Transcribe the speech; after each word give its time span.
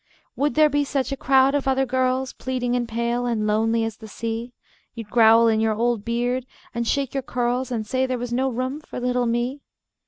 Would 0.35 0.55
there 0.55 0.67
be 0.67 0.83
such 0.83 1.11
a 1.11 1.15
crowd 1.15 1.53
of 1.53 1.67
other 1.67 1.85
girls, 1.85 2.33
Pleading 2.33 2.75
and 2.75 2.87
pale 2.87 3.27
and 3.27 3.45
lonely 3.45 3.83
as 3.83 3.97
the 3.97 4.07
sea, 4.07 4.51
You'd 4.95 5.11
growl 5.11 5.47
in 5.47 5.59
your 5.59 5.75
old 5.75 6.03
beard, 6.03 6.47
and 6.73 6.87
shake 6.87 7.13
your 7.13 7.21
curls, 7.21 7.69
And 7.69 7.85
say 7.85 8.07
there 8.07 8.17
was 8.17 8.33
no 8.33 8.49
room 8.49 8.79
for 8.81 8.99
little 8.99 9.27
me? 9.27 9.61